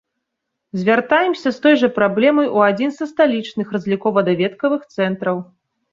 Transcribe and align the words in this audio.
Звяртаемся 0.79 1.51
з 1.57 1.59
той 1.65 1.75
жа 1.83 1.89
праблемай 1.99 2.47
у 2.55 2.59
адзін 2.69 2.95
са 2.97 3.05
сталічных 3.13 3.67
разлікова-даведкавых 3.77 4.81
цэнтраў. 4.97 5.37